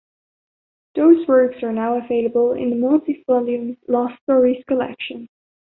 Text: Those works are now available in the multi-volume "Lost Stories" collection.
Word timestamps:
Those 0.95 1.27
works 1.27 1.61
are 1.61 1.71
now 1.71 1.99
available 2.03 2.53
in 2.53 2.71
the 2.71 2.75
multi-volume 2.75 3.77
"Lost 3.87 4.19
Stories" 4.23 4.63
collection. 4.67 5.29